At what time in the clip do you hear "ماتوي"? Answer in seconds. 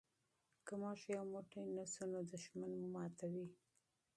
2.95-3.47